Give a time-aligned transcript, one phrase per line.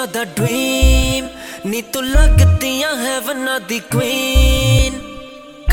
[0.00, 1.26] ਮੁੰਡਿਆਂ ਦਾ ਡ੍ਰੀਮ
[1.66, 4.94] ਨੀ ਤੂੰ ਲੱਗਦੀਆਂ ਹੈਵਨਾਂ ਦੀ ਕੁਈਨ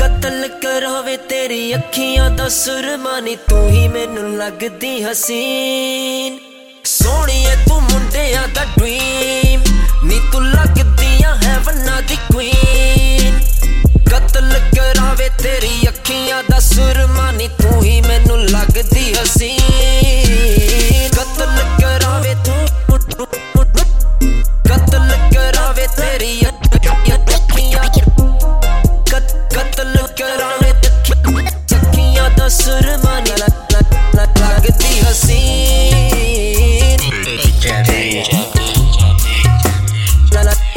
[0.00, 6.38] ਕਤਲ ਕਰਾਵੇ ਤੇਰੀ ਅੱਖੀਆਂ ਦਾ ਸੁਰਮਾ, ਨੀ ਤੂੰ ਹੀ ਮੈਨੂੰ ਲੱਗਦੀ ਹਸੀਨ।
[6.84, 9.62] ਸੋਹਣੀਏ ਤੂੰ ਮੁੰਡਿਆਂ ਦਾ ਡ੍ਰੀਮ
[10.04, 13.40] ਨੀ ਤੂੰ ਲੱਗਦੀਆਂ ਹੈਵਨਾਂ ਦੀ ਕੁਈਨ
[14.10, 17.07] ਕਤਲ ਕਰਾਵੇ ਤੇਰੀ ਅੱਖੀਆਂ ਦਾ ਸੁਰਮਾ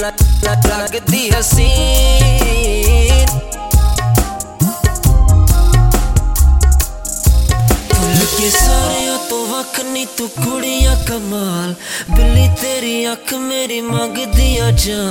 [0.02, 1.70] लगती हसीन
[8.52, 9.08] सारे
[9.94, 11.76] नी तू तो तो कुड़िया कमाल।
[12.16, 15.04] बिल्ली तेरी अख मेरी मंग दिया जा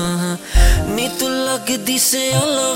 [0.95, 2.31] नी तो तू से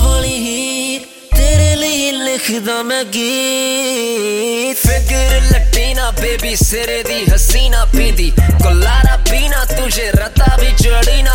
[0.05, 1.01] वाली हीर।
[1.35, 8.29] तेरे लिए लिखदा मैं गीत। फिगर लटीना बेबी, सिरे दी हसीना पीदी।
[8.63, 11.34] कोलारा पीना तुझे, रता भी चढ़ीना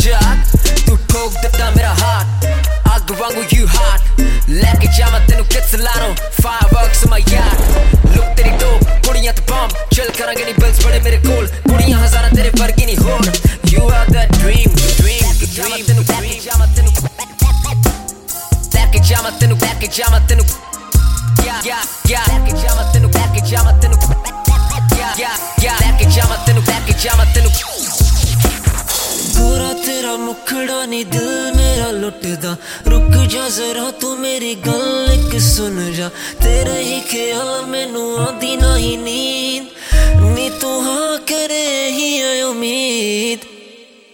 [0.00, 2.46] जात तू ठोक दिता मेरा हाथ।
[2.94, 8.70] अग वांगू यू हार्ट लेके जावा तेनु किस लारो फायरवर्क्स माय यार्ड लुक तेरी दो
[9.06, 12.94] कुड़ियाँ तो बम चल करांगे नी बिल्स बड़े मेरे कोल। कुड़ियाँ हजारा तेरे वर्गी नी
[13.02, 13.32] होर
[13.72, 16.90] you are the dream dream dream तेनु लेके जावा तेनु।
[18.74, 20.44] लेके जावा तेनु लेके जावा तेनु।
[21.46, 21.78] या या
[22.10, 22.22] या
[30.08, 32.56] ਤੇਰਾ ਮੁਖੜਾ ਨਹੀਂ ਦਿਲ ਮੇਰਾ ਲੁੱਟਦਾ।
[32.90, 36.08] ਰੁਕ ਜਾ ਜ਼ਰਾ, ਤੂੰ ਮੇਰੀ ਗੱਲ ਇੱਕ ਸੁਣ ਜਾ।
[36.42, 39.66] ਤੇਰੇ ਹੀ ਖਿਆਲ ਮੈਨੂੰ ਆਂਦੀ ਨਹੀਂ ਨੀਂਦ।
[40.24, 43.38] ਨੀ ਤੂੰ ਹਾਂ ਕਰੇ ਹੀ ਐ ਉਮੀਦ।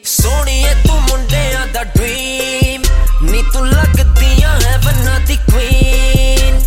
[0.04, 2.82] ਸੋਹਣੀਏ ਤੂੰ ਮੁੰਡਿਆਂ ਦਾ ਡ੍ਰੀਮ
[3.22, 6.58] ਨੀ ਤੂੰ ਲੱਗਦੀਆਂ ਹੈ ਬੰਨਾ ਦੀ ਕੁਈਨ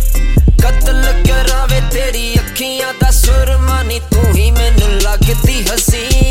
[0.64, 6.27] ਕਤਲ ਕਰਾਵੇ ਤੇਰੀ ਅੱਖੀਆਂ ਦਾ ਸੁਰਮਾ, ਨੀ ਤੂੰ ਹੀ ਮੈਨੂੰ ਲੱਗਦੀ ਹਸੀਨ।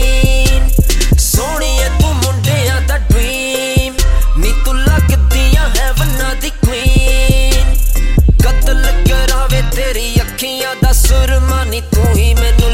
[11.27, 12.66] hermanito Jimeno